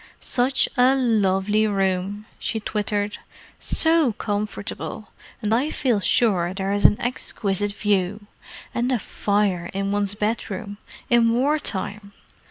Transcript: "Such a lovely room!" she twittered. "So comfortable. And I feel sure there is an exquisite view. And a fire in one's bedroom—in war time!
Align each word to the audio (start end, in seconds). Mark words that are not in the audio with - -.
"Such 0.19 0.67
a 0.77 0.95
lovely 0.95 1.67
room!" 1.67 2.25
she 2.39 2.59
twittered. 2.59 3.19
"So 3.59 4.13
comfortable. 4.13 5.09
And 5.43 5.53
I 5.53 5.69
feel 5.69 5.99
sure 5.99 6.55
there 6.55 6.71
is 6.71 6.85
an 6.85 6.99
exquisite 6.99 7.73
view. 7.73 8.25
And 8.73 8.91
a 8.91 8.97
fire 8.97 9.69
in 9.75 9.91
one's 9.91 10.15
bedroom—in 10.15 11.29
war 11.29 11.59
time! 11.59 12.13